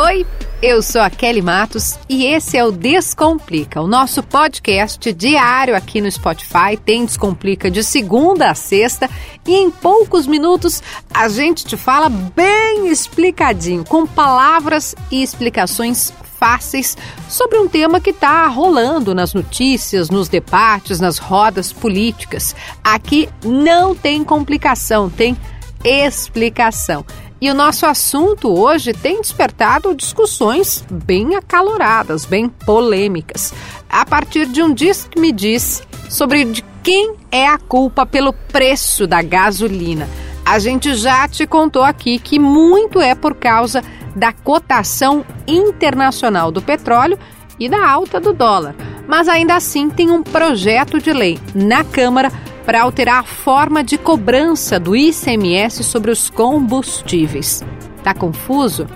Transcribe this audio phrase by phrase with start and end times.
[0.00, 0.24] Oi,
[0.62, 6.00] eu sou a Kelly Matos e esse é o Descomplica, o nosso podcast diário aqui
[6.00, 6.76] no Spotify.
[6.84, 9.10] Tem Descomplica de segunda a sexta
[9.44, 10.80] e em poucos minutos
[11.12, 16.96] a gente te fala bem explicadinho, com palavras e explicações fáceis
[17.28, 22.54] sobre um tema que está rolando nas notícias, nos debates, nas rodas políticas.
[22.84, 25.36] Aqui não tem complicação, tem
[25.84, 27.04] explicação.
[27.40, 33.54] E o nosso assunto hoje tem despertado discussões bem acaloradas, bem polêmicas,
[33.88, 38.32] a partir de um diz que me diz sobre de quem é a culpa pelo
[38.32, 40.08] preço da gasolina.
[40.44, 43.84] A gente já te contou aqui que muito é por causa
[44.16, 47.18] da cotação internacional do petróleo
[47.60, 48.74] e da alta do dólar.
[49.06, 52.32] Mas ainda assim tem um projeto de lei na Câmara
[52.68, 57.64] para alterar a forma de cobrança do ICMS sobre os combustíveis.
[58.04, 58.86] Tá confuso?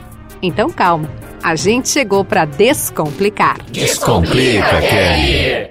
[0.42, 1.08] Então calma.
[1.42, 3.56] A gente chegou para descomplicar.
[3.70, 5.70] Descomplica, Kelly.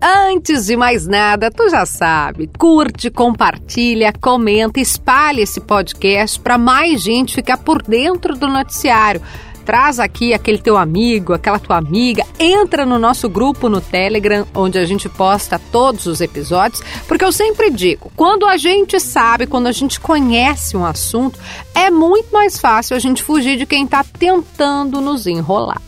[0.00, 7.02] Antes de mais nada, tu já sabe, curte, compartilha, comenta, espalhe esse podcast para mais
[7.02, 9.20] gente ficar por dentro do noticiário
[9.64, 14.78] traz aqui aquele teu amigo, aquela tua amiga, entra no nosso grupo no Telegram, onde
[14.78, 19.66] a gente posta todos os episódios, porque eu sempre digo, quando a gente sabe, quando
[19.66, 21.38] a gente conhece um assunto,
[21.74, 25.80] é muito mais fácil a gente fugir de quem está tentando nos enrolar.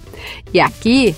[0.53, 1.15] E aqui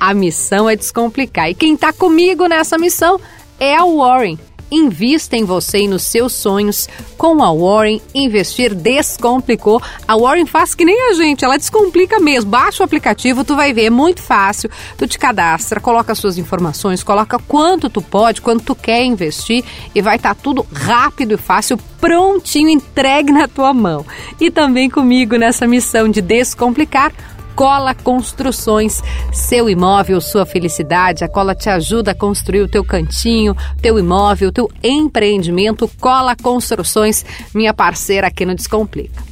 [0.00, 1.50] a missão é descomplicar.
[1.50, 3.20] E quem está comigo nessa missão
[3.58, 4.38] é a Warren.
[4.70, 6.88] Invista em você e nos seus sonhos.
[7.16, 9.82] Com a Warren, investir descomplicou.
[10.06, 12.50] A Warren faz que nem a gente, ela descomplica mesmo.
[12.50, 14.70] Baixa o aplicativo, tu vai ver, é muito fácil.
[14.96, 20.02] Tu te cadastra, coloca suas informações, coloca quanto tu pode, quanto tu quer investir e
[20.02, 24.04] vai estar tá tudo rápido e fácil, prontinho, entregue na tua mão.
[24.40, 27.12] E também comigo nessa missão de descomplicar
[27.58, 29.02] Cola Construções.
[29.32, 31.24] Seu imóvel, sua felicidade.
[31.24, 35.90] A Cola te ajuda a construir o teu cantinho, teu imóvel, teu empreendimento.
[36.00, 39.24] Cola Construções, minha parceira aqui no Descomplica.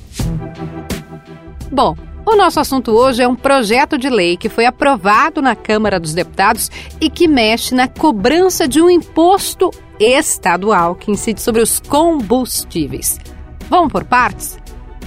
[1.71, 6.01] Bom, o nosso assunto hoje é um projeto de lei que foi aprovado na Câmara
[6.01, 6.69] dos Deputados
[7.01, 9.71] e que mexe na cobrança de um imposto
[10.01, 13.21] estadual que incide sobre os combustíveis.
[13.71, 14.59] Vamos por partes?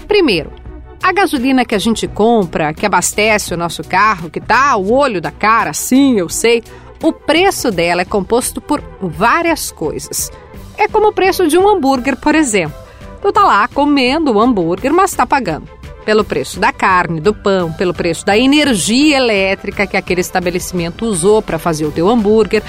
[0.08, 0.59] Primeiro,
[1.02, 5.22] a gasolina que a gente compra, que abastece o nosso carro, que tá ao olho
[5.22, 6.64] da cara, sim, eu sei,
[7.02, 10.32] o preço dela é composto por várias coisas.
[10.78, 12.78] É como o preço de um hambúrguer, por exemplo.
[13.22, 15.79] Tu tá lá comendo o hambúrguer, mas tá pagando
[16.10, 21.40] pelo preço da carne, do pão, pelo preço da energia elétrica que aquele estabelecimento usou
[21.40, 22.64] para fazer o teu hambúrguer,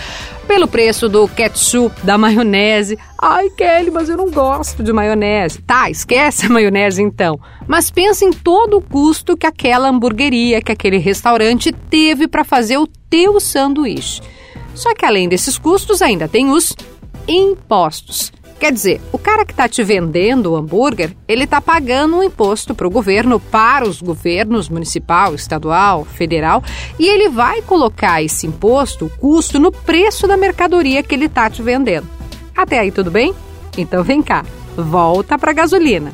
[0.47, 2.99] pelo preço do ketchup, da maionese.
[3.19, 5.63] Ai, Kelly, mas eu não gosto de maionese.
[5.63, 7.41] Tá, esquece a maionese então.
[7.67, 12.77] Mas pensa em todo o custo que aquela hamburgueria, que aquele restaurante teve para fazer
[12.77, 14.21] o teu sanduíche.
[14.75, 16.77] Só que além desses custos, ainda tem os
[17.27, 18.31] impostos.
[18.61, 22.75] Quer dizer, o cara que está te vendendo o hambúrguer, ele está pagando um imposto
[22.75, 26.63] para o governo, para os governos municipal, estadual, federal,
[26.99, 31.49] e ele vai colocar esse imposto, o custo, no preço da mercadoria que ele está
[31.49, 32.07] te vendendo.
[32.55, 33.35] Até aí tudo bem?
[33.79, 34.45] Então vem cá,
[34.77, 36.13] volta para a gasolina.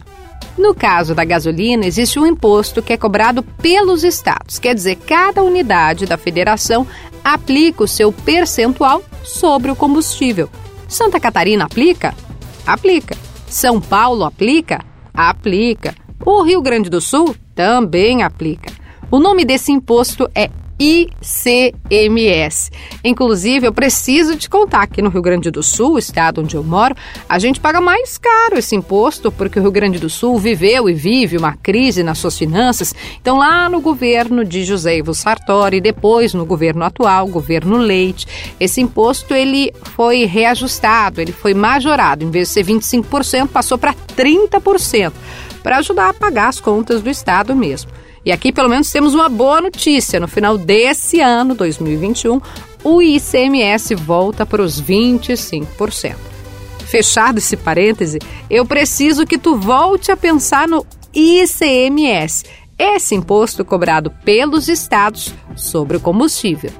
[0.56, 5.42] No caso da gasolina, existe um imposto que é cobrado pelos estados, quer dizer, cada
[5.42, 6.86] unidade da federação
[7.24, 10.48] aplica o seu percentual sobre o combustível.
[10.86, 12.14] Santa Catarina aplica?
[12.66, 13.16] Aplica.
[13.46, 14.84] São Paulo aplica?
[15.14, 15.94] Aplica.
[16.24, 18.72] O Rio Grande do Sul também aplica.
[19.10, 22.70] O nome desse imposto é ICMS.
[23.02, 26.94] Inclusive, eu preciso te contar que no Rio Grande do Sul, estado onde eu moro,
[27.28, 30.94] a gente paga mais caro esse imposto porque o Rio Grande do Sul viveu e
[30.94, 32.94] vive uma crise nas suas finanças.
[33.20, 38.26] Então, lá no governo de José Ivo Sartori, depois no governo atual, governo Leite,
[38.60, 42.24] esse imposto ele foi reajustado, ele foi majorado.
[42.24, 45.12] Em vez de ser 25%, passou para 30%
[45.62, 47.90] para ajudar a pagar as contas do estado mesmo.
[48.26, 50.18] E aqui, pelo menos, temos uma boa notícia.
[50.18, 52.40] No final desse ano, 2021,
[52.82, 56.16] o ICMS volta para os 25%.
[56.84, 58.18] Fechado esse parêntese,
[58.50, 60.84] eu preciso que tu volte a pensar no
[61.14, 62.44] ICMS,
[62.76, 66.72] esse imposto cobrado pelos estados sobre o combustível.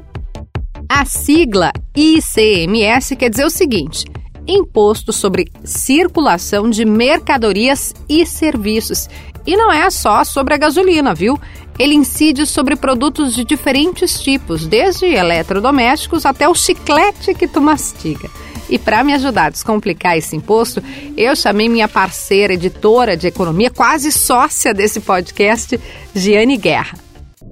[0.88, 4.04] A sigla ICMS quer dizer o seguinte:
[4.48, 9.08] Imposto sobre Circulação de Mercadorias e Serviços
[9.46, 11.38] e não é só sobre a gasolina, viu?
[11.78, 18.28] Ele incide sobre produtos de diferentes tipos, desde eletrodomésticos até o chiclete que tu mastiga.
[18.68, 20.82] E para me ajudar a descomplicar esse imposto,
[21.16, 25.78] eu chamei minha parceira editora de economia, quase sócia desse podcast,
[26.14, 26.98] Giane Guerra.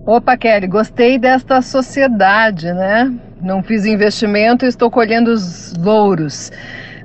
[0.07, 3.13] Opa, Kelly, gostei desta sociedade, né?
[3.41, 6.51] Não fiz investimento e estou colhendo os louros.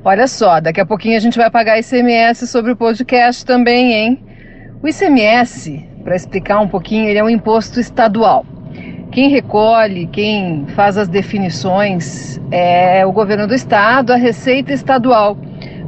[0.03, 4.28] Olha só, daqui a pouquinho a gente vai pagar ICMS sobre o podcast também, hein?
[4.81, 8.45] O ICMS, para explicar um pouquinho, ele é um imposto estadual.
[9.11, 15.37] Quem recolhe, quem faz as definições é o governo do estado, a Receita Estadual.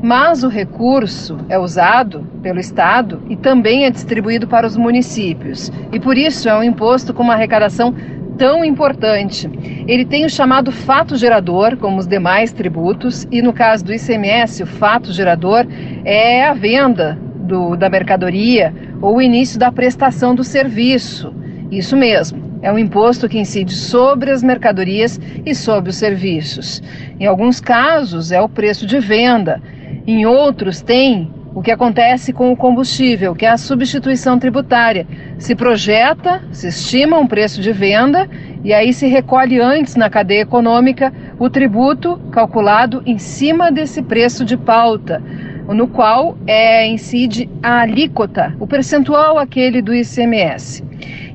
[0.04, 5.72] Mas o recurso é usado pelo estado e também é distribuído para os municípios.
[5.94, 7.96] E por isso é um imposto com uma arrecadação
[8.38, 9.50] tão importante.
[9.88, 14.64] Ele tem o chamado fato gerador, como os demais tributos, e no caso do ICMS,
[14.64, 15.66] o fato gerador
[16.04, 21.34] é a venda do, da mercadoria ou o início da prestação do serviço.
[21.70, 22.40] Isso mesmo.
[22.62, 26.82] É um imposto que incide sobre as mercadorias e sobre os serviços.
[27.20, 29.62] Em alguns casos, é o preço de venda.
[30.08, 35.06] Em outros, tem o que acontece com o combustível, que é a substituição tributária.
[35.38, 38.30] Se projeta, se estima um preço de venda
[38.64, 44.46] e aí se recolhe antes na cadeia econômica o tributo calculado em cima desse preço
[44.46, 45.22] de pauta,
[45.68, 50.84] no qual é, incide a alíquota, o percentual aquele do ICMS.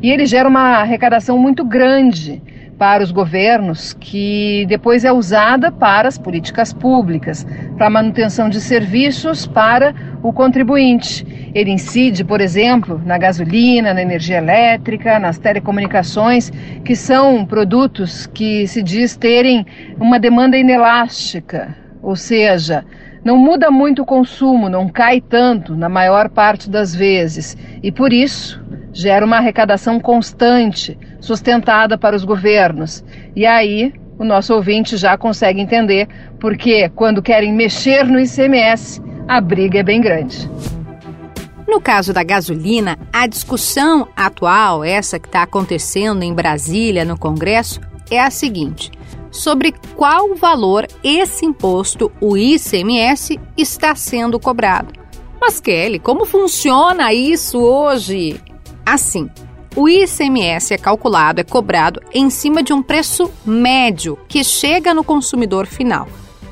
[0.03, 2.43] E ele gera uma arrecadação muito grande
[2.79, 7.47] para os governos, que depois é usada para as políticas públicas,
[7.77, 11.51] para a manutenção de serviços para o contribuinte.
[11.55, 16.53] Ele incide, por exemplo, na gasolina, na energia elétrica, nas telecomunicações,
[16.85, 19.65] que são produtos que se diz terem
[19.99, 22.85] uma demanda inelástica, ou seja,
[23.27, 28.13] não muda muito o consumo, não cai tanto na maior parte das vezes, e por
[28.13, 33.05] isso gera uma arrecadação constante, sustentada para os governos.
[33.35, 36.07] E aí o nosso ouvinte já consegue entender
[36.39, 40.49] porque, quando querem mexer no ICMS, a briga é bem grande.
[41.67, 47.81] No caso da gasolina, a discussão atual, essa que está acontecendo em Brasília, no Congresso,
[48.09, 48.93] é a seguinte:
[49.37, 54.93] sobre qual valor esse imposto, o ICMS, está sendo cobrado.
[55.41, 58.41] Mas, Kelly, como funciona isso hoje?
[58.85, 59.31] Assim,
[59.77, 65.05] o ICMS é calculado, é cobrado em cima de um preço médio que chega no
[65.05, 66.09] consumidor final.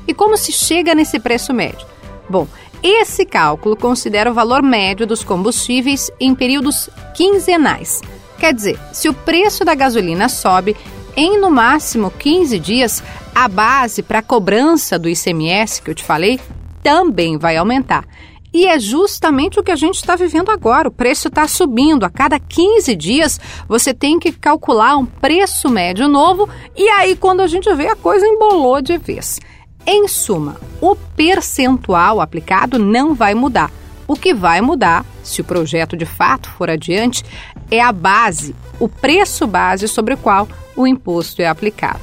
[0.07, 1.87] E como se chega nesse preço médio?
[2.29, 2.47] Bom,
[2.83, 8.01] esse cálculo considera o valor médio dos combustíveis em períodos quinzenais.
[8.37, 10.75] Quer dizer, se o preço da gasolina sobe
[11.15, 13.03] em no máximo 15 dias,
[13.33, 16.39] a base para cobrança do ICMS que eu te falei
[16.83, 18.05] também vai aumentar.
[18.53, 20.87] E é justamente o que a gente está vivendo agora.
[20.87, 22.05] O preço está subindo.
[22.05, 27.41] A cada 15 dias você tem que calcular um preço médio novo e aí, quando
[27.41, 29.41] a gente vê, a coisa embolou de vez.
[29.85, 33.71] Em suma, o percentual aplicado não vai mudar.
[34.07, 37.25] O que vai mudar, se o projeto de fato for adiante,
[37.69, 42.01] é a base, o preço base sobre o qual o imposto é aplicado.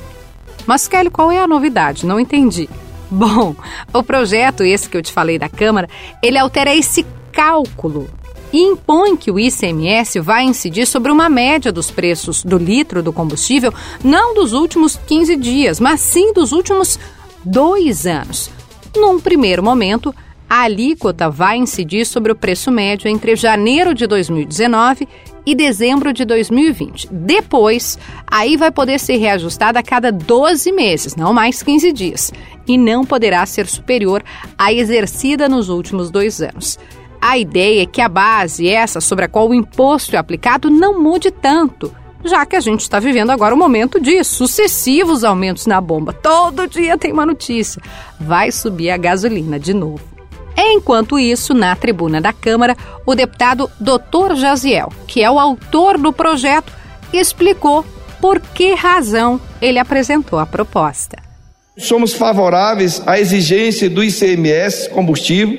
[0.66, 2.06] Mas, Kelly, qual é a novidade?
[2.06, 2.68] Não entendi.
[3.10, 3.54] Bom,
[3.92, 5.88] o projeto, esse que eu te falei da Câmara,
[6.22, 8.08] ele altera esse cálculo
[8.52, 13.12] e impõe que o ICMS vai incidir sobre uma média dos preços do litro do
[13.12, 13.72] combustível,
[14.04, 16.98] não dos últimos 15 dias, mas sim dos últimos
[17.44, 18.50] dois anos.
[18.94, 20.14] Num primeiro momento,
[20.48, 25.08] a alíquota vai incidir sobre o preço médio entre janeiro de 2019
[25.44, 27.08] e dezembro de 2020.
[27.10, 32.32] Depois, aí vai poder ser reajustada a cada 12 meses, não mais 15 dias,
[32.66, 34.22] e não poderá ser superior
[34.56, 36.78] à exercida nos últimos dois anos.
[37.20, 41.00] A ideia é que a base, essa sobre a qual o imposto é aplicado, não
[41.00, 41.94] mude tanto,
[42.24, 46.12] já que a gente está vivendo agora um momento de sucessivos aumentos na bomba.
[46.12, 47.82] Todo dia tem uma notícia.
[48.18, 50.11] Vai subir a gasolina de novo.
[50.74, 52.74] Enquanto isso, na tribuna da Câmara,
[53.04, 54.36] o deputado Dr.
[54.36, 56.72] Jaziel, que é o autor do projeto,
[57.12, 57.84] explicou
[58.18, 61.18] por que razão ele apresentou a proposta.
[61.76, 65.58] Somos favoráveis à exigência do ICMS combustível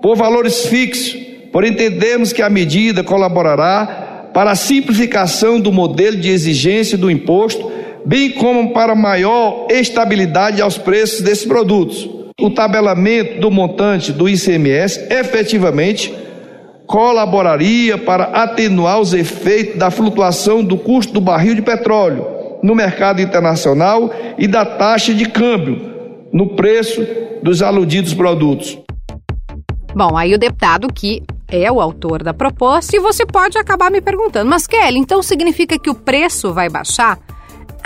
[0.00, 1.14] por valores fixos,
[1.52, 7.70] por entendermos que a medida colaborará para a simplificação do modelo de exigência do imposto,
[8.06, 15.06] bem como para maior estabilidade aos preços desses produtos o tabelamento do montante do ICMS
[15.10, 16.14] efetivamente
[16.86, 22.26] colaboraria para atenuar os efeitos da flutuação do custo do barril de petróleo
[22.62, 27.06] no mercado internacional e da taxa de câmbio no preço
[27.42, 28.78] dos aludidos produtos.
[29.94, 34.02] Bom, aí o deputado que é o autor da proposta e você pode acabar me
[34.02, 37.18] perguntando, mas Kelly, então significa que o preço vai baixar?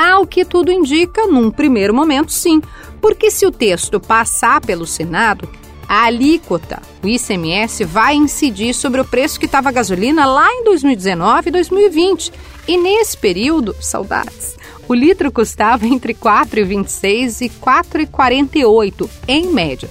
[0.02, 2.62] Ao que tudo indica, num primeiro momento, sim,
[3.02, 5.47] porque se o texto passar pelo Senado,
[5.87, 10.64] a alíquota, o ICMS, vai incidir sobre o preço que estava a gasolina lá em
[10.64, 12.33] 2019 e 2020.
[12.66, 14.57] E nesse período, saudades,
[14.88, 19.90] o litro custava entre 4,26 e 4,48 em média.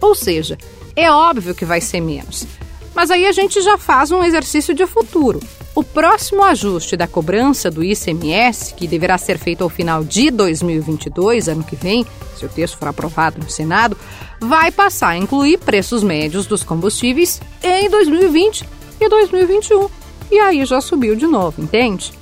[0.00, 0.56] Ou seja,
[0.94, 2.46] é óbvio que vai ser menos.
[2.94, 5.40] Mas aí a gente já faz um exercício de futuro.
[5.78, 11.46] O próximo ajuste da cobrança do ICMS, que deverá ser feito ao final de 2022,
[11.46, 12.04] ano que vem,
[12.36, 13.96] se o texto for aprovado no Senado,
[14.40, 18.68] vai passar a incluir preços médios dos combustíveis em 2020
[19.00, 19.88] e 2021.
[20.32, 22.12] E aí já subiu de novo, entende?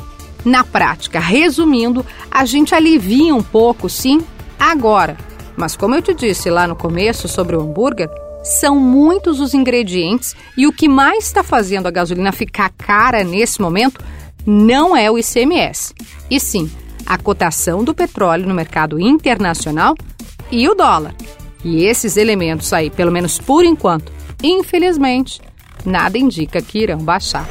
[0.45, 4.23] Na prática, resumindo, a gente alivia um pouco, sim,
[4.61, 5.17] agora.
[5.57, 8.11] Mas como eu te disse lá no começo sobre o hambúrguer,
[8.47, 13.61] são muitos os ingredientes e o que mais está fazendo a gasolina ficar cara nesse
[13.61, 14.03] momento
[14.47, 15.93] não é o ICMS,
[16.31, 16.71] e sim
[17.05, 19.95] a cotação do petróleo no mercado internacional
[20.51, 21.15] e o dólar.
[21.65, 24.13] E esses elementos aí, pelo menos por enquanto,
[24.43, 25.41] infelizmente,
[25.85, 27.49] nada indica que irão baixar.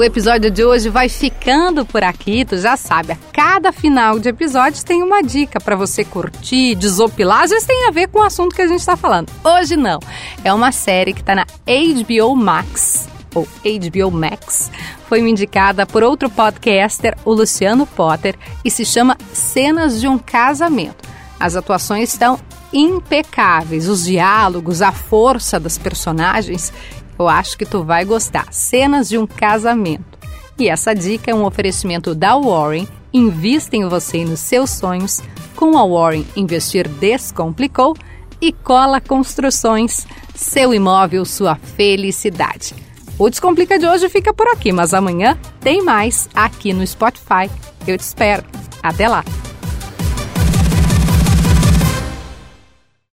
[0.00, 4.30] O episódio de hoje vai ficando por aqui, tu já sabe, a cada final de
[4.30, 8.22] episódio tem uma dica para você curtir, desopilar, às vezes tem a ver com o
[8.22, 9.30] assunto que a gente está falando.
[9.44, 9.98] Hoje não,
[10.42, 14.70] é uma série que está na HBO Max, ou HBO Max,
[15.06, 21.06] foi indicada por outro podcaster, o Luciano Potter, e se chama Cenas de um Casamento.
[21.38, 22.40] As atuações estão
[22.72, 26.72] impecáveis, os diálogos, a força das personagens
[27.20, 28.52] eu acho que tu vai gostar.
[28.52, 30.18] Cenas de um casamento.
[30.58, 32.86] E essa dica é um oferecimento da Warren.
[33.12, 35.20] Invista em você e nos seus sonhos.
[35.56, 37.96] Com a Warren, investir descomplicou.
[38.40, 42.74] E Cola Construções, seu imóvel, sua felicidade.
[43.18, 47.50] O Descomplica de hoje fica por aqui, mas amanhã tem mais aqui no Spotify.
[47.86, 48.42] Eu te espero.
[48.82, 49.22] Até lá!